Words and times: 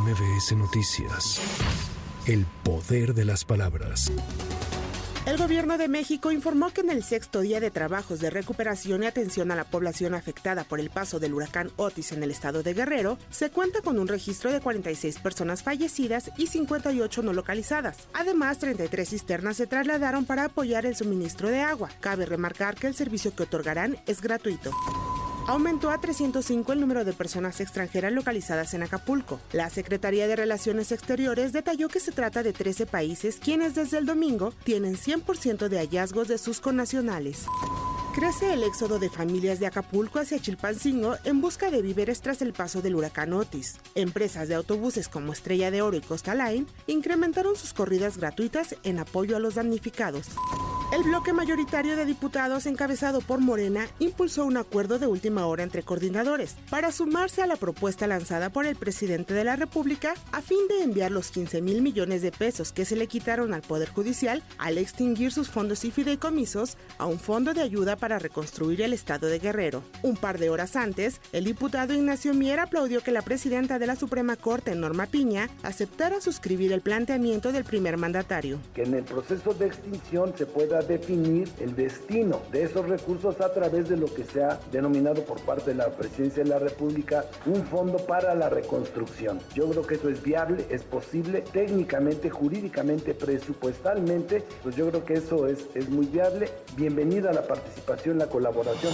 MBS 0.00 0.56
Noticias. 0.56 1.40
El 2.26 2.46
poder 2.64 3.14
de 3.14 3.24
las 3.24 3.44
palabras. 3.44 4.10
El 5.24 5.38
gobierno 5.38 5.78
de 5.78 5.86
México 5.86 6.32
informó 6.32 6.70
que 6.70 6.80
en 6.80 6.90
el 6.90 7.04
sexto 7.04 7.42
día 7.42 7.60
de 7.60 7.70
trabajos 7.70 8.18
de 8.18 8.30
recuperación 8.30 9.04
y 9.04 9.06
atención 9.06 9.52
a 9.52 9.54
la 9.54 9.62
población 9.62 10.14
afectada 10.14 10.64
por 10.64 10.80
el 10.80 10.90
paso 10.90 11.20
del 11.20 11.32
huracán 11.32 11.70
Otis 11.76 12.10
en 12.10 12.24
el 12.24 12.32
estado 12.32 12.64
de 12.64 12.74
Guerrero, 12.74 13.18
se 13.30 13.50
cuenta 13.50 13.82
con 13.82 14.00
un 14.00 14.08
registro 14.08 14.50
de 14.50 14.60
46 14.60 15.20
personas 15.20 15.62
fallecidas 15.62 16.32
y 16.36 16.48
58 16.48 17.22
no 17.22 17.32
localizadas. 17.32 18.08
Además, 18.14 18.58
33 18.58 19.08
cisternas 19.08 19.56
se 19.56 19.68
trasladaron 19.68 20.24
para 20.24 20.46
apoyar 20.46 20.86
el 20.86 20.96
suministro 20.96 21.50
de 21.50 21.60
agua. 21.60 21.88
Cabe 22.00 22.26
remarcar 22.26 22.74
que 22.74 22.88
el 22.88 22.96
servicio 22.96 23.32
que 23.32 23.44
otorgarán 23.44 23.96
es 24.06 24.20
gratuito 24.20 24.72
aumentó 25.46 25.90
a 25.90 25.98
305 25.98 26.72
el 26.72 26.80
número 26.80 27.04
de 27.04 27.12
personas 27.12 27.60
extranjeras 27.60 28.12
localizadas 28.12 28.74
en 28.74 28.82
Acapulco. 28.82 29.40
La 29.52 29.70
Secretaría 29.70 30.26
de 30.26 30.36
Relaciones 30.36 30.92
Exteriores 30.92 31.52
detalló 31.52 31.88
que 31.88 32.00
se 32.00 32.12
trata 32.12 32.42
de 32.42 32.52
13 32.52 32.86
países 32.86 33.38
quienes 33.42 33.74
desde 33.74 33.98
el 33.98 34.06
domingo 34.06 34.52
tienen 34.64 34.96
100% 34.96 35.68
de 35.68 35.78
hallazgos 35.78 36.28
de 36.28 36.38
sus 36.38 36.60
connacionales. 36.60 37.46
Crece 38.14 38.52
el 38.52 38.62
éxodo 38.62 39.00
de 39.00 39.10
familias 39.10 39.58
de 39.58 39.66
Acapulco 39.66 40.20
hacia 40.20 40.38
Chilpancingo 40.38 41.16
en 41.24 41.40
busca 41.40 41.70
de 41.72 41.82
víveres 41.82 42.20
tras 42.20 42.42
el 42.42 42.52
paso 42.52 42.80
del 42.80 42.94
huracán 42.94 43.32
Otis. 43.32 43.76
Empresas 43.96 44.48
de 44.48 44.54
autobuses 44.54 45.08
como 45.08 45.32
Estrella 45.32 45.72
de 45.72 45.82
Oro 45.82 45.96
y 45.96 46.00
Costa 46.00 46.34
Line 46.34 46.66
incrementaron 46.86 47.56
sus 47.56 47.72
corridas 47.72 48.16
gratuitas 48.16 48.76
en 48.84 49.00
apoyo 49.00 49.36
a 49.36 49.40
los 49.40 49.56
damnificados. 49.56 50.28
El 50.94 51.02
bloque 51.02 51.32
mayoritario 51.32 51.96
de 51.96 52.04
diputados 52.04 52.66
encabezado 52.66 53.20
por 53.20 53.40
Morena 53.40 53.88
impulsó 53.98 54.44
un 54.44 54.56
acuerdo 54.56 55.00
de 55.00 55.08
última 55.08 55.44
hora 55.44 55.64
entre 55.64 55.82
coordinadores 55.82 56.54
para 56.70 56.92
sumarse 56.92 57.42
a 57.42 57.48
la 57.48 57.56
propuesta 57.56 58.06
lanzada 58.06 58.50
por 58.50 58.64
el 58.64 58.76
presidente 58.76 59.34
de 59.34 59.42
la 59.42 59.56
República 59.56 60.14
a 60.30 60.40
fin 60.40 60.68
de 60.68 60.84
enviar 60.84 61.10
los 61.10 61.32
15 61.32 61.62
mil 61.62 61.82
millones 61.82 62.22
de 62.22 62.30
pesos 62.30 62.70
que 62.70 62.84
se 62.84 62.94
le 62.94 63.08
quitaron 63.08 63.54
al 63.54 63.62
Poder 63.62 63.88
Judicial 63.88 64.44
al 64.56 64.78
extinguir 64.78 65.32
sus 65.32 65.50
fondos 65.50 65.84
y 65.84 65.90
fideicomisos 65.90 66.76
a 66.98 67.06
un 67.06 67.18
fondo 67.18 67.54
de 67.54 67.62
ayuda 67.62 67.96
para 67.96 68.20
reconstruir 68.20 68.80
el 68.80 68.92
estado 68.92 69.26
de 69.26 69.40
Guerrero. 69.40 69.82
Un 70.04 70.16
par 70.16 70.38
de 70.38 70.48
horas 70.48 70.76
antes, 70.76 71.20
el 71.32 71.42
diputado 71.42 71.92
Ignacio 71.92 72.34
Mier 72.34 72.60
aplaudió 72.60 73.00
que 73.00 73.10
la 73.10 73.22
presidenta 73.22 73.80
de 73.80 73.88
la 73.88 73.96
Suprema 73.96 74.36
Corte, 74.36 74.76
Norma 74.76 75.06
Piña, 75.06 75.50
aceptara 75.64 76.20
suscribir 76.20 76.72
el 76.72 76.82
planteamiento 76.82 77.50
del 77.50 77.64
primer 77.64 77.96
mandatario. 77.96 78.60
Que 78.74 78.84
en 78.84 78.94
el 78.94 79.02
proceso 79.02 79.54
de 79.54 79.66
extinción 79.66 80.32
se 80.38 80.46
pueda 80.46 80.83
definir 80.84 81.48
el 81.60 81.74
destino 81.74 82.40
de 82.52 82.62
esos 82.62 82.88
recursos 82.88 83.40
a 83.40 83.52
través 83.52 83.88
de 83.88 83.96
lo 83.96 84.06
que 84.06 84.24
se 84.24 84.42
ha 84.42 84.58
denominado 84.70 85.24
por 85.24 85.40
parte 85.40 85.70
de 85.70 85.76
la 85.76 85.90
Presidencia 85.90 86.42
de 86.42 86.50
la 86.50 86.58
República 86.58 87.24
un 87.46 87.64
fondo 87.64 87.98
para 87.98 88.34
la 88.34 88.48
reconstrucción. 88.48 89.40
Yo 89.54 89.68
creo 89.70 89.86
que 89.86 89.94
eso 89.96 90.08
es 90.08 90.22
viable, 90.22 90.66
es 90.70 90.82
posible, 90.82 91.42
técnicamente, 91.42 92.30
jurídicamente, 92.30 93.14
presupuestalmente, 93.14 94.44
pues 94.62 94.76
yo 94.76 94.88
creo 94.90 95.04
que 95.04 95.14
eso 95.14 95.46
es, 95.46 95.66
es 95.74 95.88
muy 95.88 96.06
viable. 96.06 96.48
Bienvenida 96.76 97.30
a 97.30 97.34
la 97.34 97.42
participación 97.42 98.18
la 98.18 98.28
colaboración. 98.28 98.92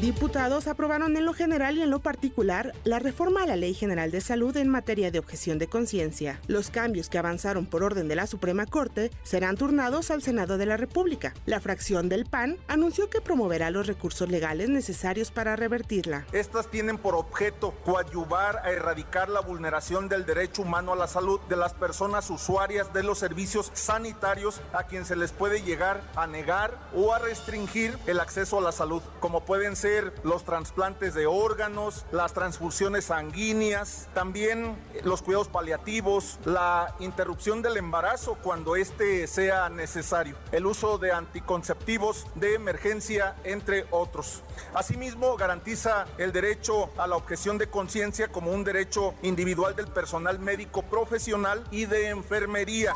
Diputados 0.00 0.66
aprobaron 0.66 1.14
en 1.18 1.26
lo 1.26 1.34
general 1.34 1.76
y 1.76 1.82
en 1.82 1.90
lo 1.90 1.98
particular 1.98 2.72
la 2.84 3.00
reforma 3.00 3.42
a 3.42 3.46
la 3.46 3.56
Ley 3.56 3.74
General 3.74 4.10
de 4.10 4.22
Salud 4.22 4.56
en 4.56 4.70
materia 4.70 5.10
de 5.10 5.18
objeción 5.18 5.58
de 5.58 5.66
conciencia. 5.66 6.40
Los 6.46 6.70
cambios 6.70 7.10
que 7.10 7.18
avanzaron 7.18 7.66
por 7.66 7.82
orden 7.82 8.08
de 8.08 8.16
la 8.16 8.26
Suprema 8.26 8.64
Corte 8.64 9.10
serán 9.24 9.58
turnados 9.58 10.10
al 10.10 10.22
Senado 10.22 10.56
de 10.56 10.64
la 10.64 10.78
República. 10.78 11.34
La 11.44 11.60
fracción 11.60 12.08
del 12.08 12.24
PAN 12.24 12.56
anunció 12.66 13.10
que 13.10 13.20
promoverá 13.20 13.70
los 13.70 13.86
recursos 13.86 14.30
legales 14.30 14.70
necesarios 14.70 15.30
para 15.30 15.54
revertirla. 15.54 16.24
Estas 16.32 16.70
tienen 16.70 16.96
por 16.96 17.14
objeto 17.14 17.74
coadyuvar 17.84 18.56
a 18.64 18.70
erradicar 18.70 19.28
la 19.28 19.40
vulneración 19.40 20.08
del 20.08 20.24
derecho 20.24 20.62
humano 20.62 20.94
a 20.94 20.96
la 20.96 21.08
salud 21.08 21.40
de 21.50 21.56
las 21.56 21.74
personas 21.74 22.30
usuarias 22.30 22.90
de 22.94 23.02
los 23.02 23.18
servicios 23.18 23.70
sanitarios 23.74 24.62
a 24.72 24.84
quien 24.84 25.04
se 25.04 25.14
les 25.14 25.32
puede 25.32 25.60
llegar 25.60 26.00
a 26.16 26.26
negar 26.26 26.88
o 26.96 27.12
a 27.12 27.18
restringir 27.18 27.98
el 28.06 28.18
acceso 28.18 28.56
a 28.56 28.62
la 28.62 28.72
salud, 28.72 29.02
como 29.20 29.44
pueden 29.44 29.76
ser 29.76 29.89
los 30.22 30.44
trasplantes 30.44 31.14
de 31.14 31.26
órganos, 31.26 32.06
las 32.12 32.32
transfusiones 32.32 33.06
sanguíneas, 33.06 34.08
también 34.14 34.76
los 35.04 35.22
cuidados 35.22 35.48
paliativos, 35.48 36.38
la 36.44 36.94
interrupción 37.00 37.62
del 37.62 37.76
embarazo 37.76 38.36
cuando 38.42 38.76
este 38.76 39.26
sea 39.26 39.68
necesario, 39.68 40.36
el 40.52 40.66
uso 40.66 40.98
de 40.98 41.12
anticonceptivos 41.12 42.26
de 42.34 42.54
emergencia, 42.54 43.34
entre 43.44 43.86
otros. 43.90 44.42
Asimismo, 44.74 45.36
garantiza 45.36 46.06
el 46.18 46.32
derecho 46.32 46.90
a 46.96 47.06
la 47.06 47.16
objeción 47.16 47.58
de 47.58 47.68
conciencia 47.68 48.28
como 48.28 48.52
un 48.52 48.64
derecho 48.64 49.14
individual 49.22 49.74
del 49.74 49.88
personal 49.88 50.38
médico 50.38 50.82
profesional 50.82 51.64
y 51.70 51.86
de 51.86 52.08
enfermería. 52.08 52.94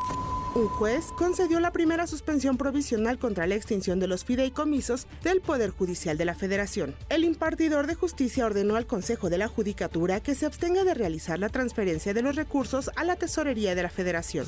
Un 0.54 0.68
juez 0.68 1.06
concedió 1.18 1.58
la 1.58 1.72
primera 1.72 2.06
suspensión 2.06 2.56
provisional 2.56 3.18
contra 3.18 3.48
la 3.48 3.56
extinción 3.56 3.98
de 3.98 4.06
los 4.06 4.24
fideicomisos 4.24 5.08
del 5.24 5.40
Poder 5.40 5.70
Judicial 5.70 6.16
de 6.16 6.24
la 6.24 6.36
Federación. 6.36 6.94
El 7.08 7.24
impartidor 7.24 7.88
de 7.88 7.96
justicia 7.96 8.46
ordenó 8.46 8.76
al 8.76 8.86
Consejo 8.86 9.30
de 9.30 9.38
la 9.38 9.48
Judicatura 9.48 10.20
que 10.20 10.36
se 10.36 10.46
abstenga 10.46 10.84
de 10.84 10.94
realizar 10.94 11.40
la 11.40 11.48
transferencia 11.48 12.14
de 12.14 12.22
los 12.22 12.36
recursos 12.36 12.92
a 12.94 13.02
la 13.02 13.16
Tesorería 13.16 13.74
de 13.74 13.82
la 13.82 13.90
Federación. 13.90 14.46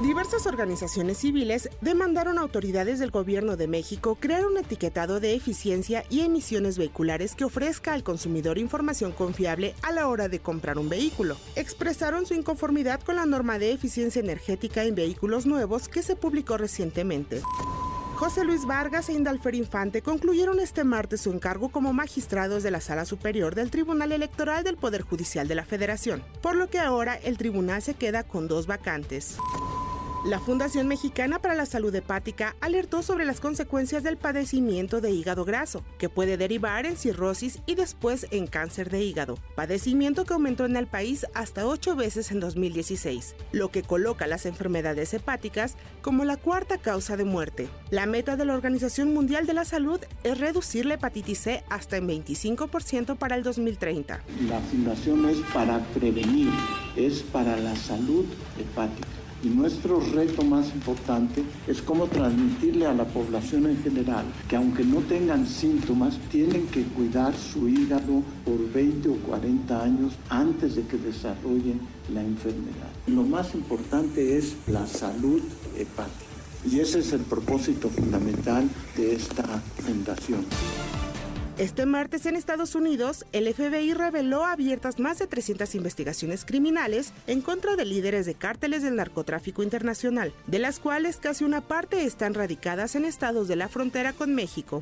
Diversas 0.00 0.46
organizaciones 0.46 1.18
civiles 1.18 1.68
demandaron 1.82 2.38
a 2.38 2.40
autoridades 2.40 2.98
del 2.98 3.10
gobierno 3.10 3.58
de 3.58 3.68
México 3.68 4.16
crear 4.18 4.46
un 4.46 4.56
etiquetado 4.56 5.20
de 5.20 5.34
eficiencia 5.34 6.04
y 6.08 6.20
emisiones 6.20 6.78
vehiculares 6.78 7.34
que 7.34 7.44
ofrezca 7.44 7.92
al 7.92 8.02
consumidor 8.02 8.56
información 8.56 9.12
confiable 9.12 9.74
a 9.82 9.92
la 9.92 10.08
hora 10.08 10.30
de 10.30 10.38
comprar 10.38 10.78
un 10.78 10.88
vehículo. 10.88 11.36
Expresaron 11.54 12.24
su 12.24 12.32
inconformidad 12.32 13.00
con 13.00 13.16
la 13.16 13.26
norma 13.26 13.58
de 13.58 13.72
eficiencia 13.72 14.20
energética 14.20 14.84
en 14.84 14.94
vehículos 14.94 15.44
nuevos 15.44 15.86
que 15.88 16.02
se 16.02 16.16
publicó 16.16 16.56
recientemente. 16.56 17.42
José 18.14 18.44
Luis 18.44 18.66
Vargas 18.66 19.10
e 19.10 19.12
Indalfer 19.12 19.54
Infante 19.54 20.00
concluyeron 20.00 20.60
este 20.60 20.84
martes 20.84 21.22
su 21.22 21.32
encargo 21.32 21.68
como 21.68 21.92
magistrados 21.92 22.62
de 22.62 22.70
la 22.70 22.80
Sala 22.80 23.04
Superior 23.04 23.54
del 23.54 23.70
Tribunal 23.70 24.12
Electoral 24.12 24.64
del 24.64 24.76
Poder 24.76 25.02
Judicial 25.02 25.46
de 25.46 25.54
la 25.54 25.64
Federación, 25.64 26.22
por 26.40 26.56
lo 26.56 26.70
que 26.70 26.78
ahora 26.78 27.16
el 27.16 27.36
tribunal 27.36 27.82
se 27.82 27.94
queda 27.94 28.22
con 28.22 28.48
dos 28.48 28.66
vacantes. 28.66 29.36
La 30.26 30.38
Fundación 30.38 30.86
Mexicana 30.86 31.38
para 31.38 31.54
la 31.54 31.64
Salud 31.64 31.94
Hepática 31.94 32.54
alertó 32.60 33.02
sobre 33.02 33.24
las 33.24 33.40
consecuencias 33.40 34.02
del 34.02 34.18
padecimiento 34.18 35.00
de 35.00 35.12
hígado 35.12 35.46
graso, 35.46 35.82
que 35.96 36.10
puede 36.10 36.36
derivar 36.36 36.84
en 36.84 36.98
cirrosis 36.98 37.60
y 37.64 37.74
después 37.74 38.26
en 38.30 38.46
cáncer 38.46 38.90
de 38.90 39.02
hígado, 39.02 39.38
padecimiento 39.56 40.26
que 40.26 40.34
aumentó 40.34 40.66
en 40.66 40.76
el 40.76 40.86
país 40.86 41.24
hasta 41.32 41.66
ocho 41.66 41.96
veces 41.96 42.30
en 42.32 42.40
2016, 42.40 43.34
lo 43.52 43.70
que 43.70 43.82
coloca 43.82 44.26
las 44.26 44.44
enfermedades 44.44 45.14
hepáticas 45.14 45.76
como 46.02 46.26
la 46.26 46.36
cuarta 46.36 46.76
causa 46.76 47.16
de 47.16 47.24
muerte. 47.24 47.70
La 47.88 48.04
meta 48.04 48.36
de 48.36 48.44
la 48.44 48.52
Organización 48.52 49.14
Mundial 49.14 49.46
de 49.46 49.54
la 49.54 49.64
Salud 49.64 50.00
es 50.22 50.38
reducir 50.38 50.84
la 50.84 50.94
hepatitis 50.94 51.38
C 51.38 51.64
hasta 51.70 51.96
en 51.96 52.06
25% 52.06 53.16
para 53.16 53.36
el 53.36 53.42
2030. 53.42 54.22
La 54.50 54.60
fundación 54.60 55.30
es 55.30 55.38
para 55.54 55.78
prevenir, 55.94 56.50
es 56.94 57.22
para 57.22 57.56
la 57.56 57.74
salud 57.74 58.26
hepática 58.58 59.08
y 59.42 59.48
nuestro 59.48 60.00
reto 60.12 60.42
más 60.42 60.66
importante 60.74 61.42
es 61.66 61.82
cómo 61.82 62.06
transmitirle 62.06 62.86
a 62.86 62.94
la 62.94 63.04
población 63.04 63.66
en 63.66 63.82
general 63.82 64.24
que 64.48 64.56
aunque 64.56 64.84
no 64.84 65.00
tengan 65.00 65.46
síntomas, 65.46 66.18
tienen 66.30 66.66
que 66.68 66.84
cuidar 66.84 67.34
su 67.36 67.68
hígado 67.68 68.22
por 68.44 68.72
20 68.72 69.08
o 69.08 69.14
40 69.16 69.82
años 69.82 70.12
antes 70.28 70.76
de 70.76 70.82
que 70.82 70.96
desarrollen 70.96 71.80
la 72.12 72.22
enfermedad. 72.22 72.90
Lo 73.06 73.22
más 73.22 73.54
importante 73.54 74.36
es 74.36 74.56
la 74.66 74.86
salud 74.86 75.40
hepática. 75.76 76.30
Y 76.64 76.80
ese 76.80 76.98
es 76.98 77.12
el 77.12 77.20
propósito 77.20 77.88
fundamental 77.88 78.68
de 78.96 79.14
esta 79.14 79.44
fundación. 79.82 80.44
Este 81.60 81.84
martes 81.84 82.24
en 82.24 82.36
Estados 82.36 82.74
Unidos, 82.74 83.26
el 83.32 83.52
FBI 83.52 83.92
reveló 83.92 84.46
abiertas 84.46 84.98
más 84.98 85.18
de 85.18 85.26
300 85.26 85.74
investigaciones 85.74 86.46
criminales 86.46 87.12
en 87.26 87.42
contra 87.42 87.76
de 87.76 87.84
líderes 87.84 88.24
de 88.24 88.32
cárteles 88.32 88.82
del 88.82 88.96
narcotráfico 88.96 89.62
internacional, 89.62 90.32
de 90.46 90.58
las 90.58 90.78
cuales 90.78 91.18
casi 91.18 91.44
una 91.44 91.60
parte 91.60 92.06
están 92.06 92.32
radicadas 92.32 92.94
en 92.94 93.04
estados 93.04 93.46
de 93.46 93.56
la 93.56 93.68
frontera 93.68 94.14
con 94.14 94.34
México. 94.34 94.80